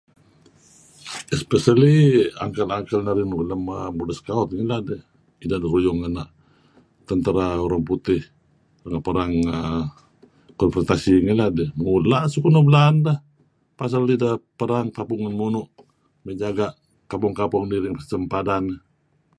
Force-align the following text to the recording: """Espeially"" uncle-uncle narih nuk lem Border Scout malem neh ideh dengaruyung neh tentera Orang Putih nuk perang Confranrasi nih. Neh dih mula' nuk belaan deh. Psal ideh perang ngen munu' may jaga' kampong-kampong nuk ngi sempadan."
"""Espeially"" 1.35 1.97
uncle-uncle 2.43 2.99
narih 3.03 3.27
nuk 3.29 3.41
lem 3.49 3.63
Border 3.95 4.15
Scout 4.19 4.49
malem 4.53 4.83
neh 4.89 5.01
ideh 5.43 5.59
dengaruyung 5.61 5.99
neh 6.17 6.29
tentera 7.07 7.47
Orang 7.65 7.83
Putih 7.89 8.21
nuk 8.93 9.03
perang 9.07 9.31
Confranrasi 10.59 11.13
nih. 11.25 11.35
Neh 11.39 11.49
dih 11.57 11.69
mula' 11.83 12.23
nuk 12.53 12.65
belaan 12.67 12.95
deh. 13.07 13.17
Psal 13.77 14.11
ideh 14.15 14.33
perang 14.59 14.85
ngen 15.21 15.35
munu' 15.39 15.69
may 16.23 16.35
jaga' 16.43 16.75
kampong-kampong 17.09 17.63
nuk 17.65 17.81
ngi 17.93 18.03
sempadan." 18.11 18.65